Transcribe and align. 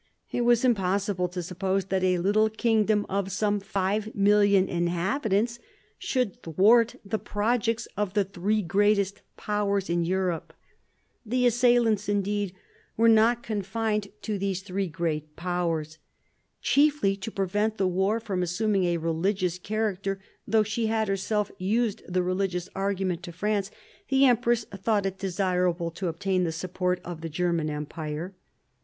It 0.31 0.41
was 0.41 0.65
impossible 0.65 1.27
to 1.27 1.43
suppose 1.43 1.85
that 1.85 2.03
a 2.03 2.17
little 2.17 2.49
kingdom 2.49 3.05
of 3.07 3.31
some 3.31 3.61
5,000,000 3.61 4.67
inhabitants 4.67 5.59
should 5.99 6.41
thwart 6.41 6.95
the 7.05 7.19
projects 7.19 7.87
of 7.95 8.15
the 8.15 8.23
three 8.23 8.63
greatest 8.63 9.21
Powers 9.37 9.91
in 9.91 10.03
Europe. 10.03 10.53
The 11.23 11.45
assailants, 11.45 12.09
indeed, 12.09 12.55
were 12.97 13.07
not 13.07 13.43
confined 13.43 14.07
to 14.23 14.39
these 14.39 14.67
134 14.67 14.73
MARIA 14.73 14.89
THERESA 14.89 15.19
chap, 15.19 15.29
vi 15.29 15.29
three 15.35 15.35
great 15.35 15.35
Powers. 15.35 15.97
Chiefly 17.03 17.15
to 17.17 17.29
prevent 17.29 17.77
the 17.77 17.87
war 17.87 18.19
from 18.19 18.41
assuming 18.41 18.85
a 18.85 18.97
religious 18.97 19.59
character, 19.59 20.19
though 20.47 20.63
she 20.63 20.87
had 20.87 21.09
herself 21.09 21.51
used 21.59 22.01
the 22.11 22.23
religious 22.23 22.67
argument 22.75 23.21
to 23.21 23.31
France, 23.31 23.69
the 24.09 24.25
empress 24.25 24.65
thought 24.73 25.05
it 25.05 25.19
desirable 25.19 25.91
to 25.91 26.07
obtain 26.07 26.43
the 26.43 26.51
support 26.51 26.99
of 27.05 27.21
the 27.21 27.29
German 27.29 27.69
Empire. 27.69 28.33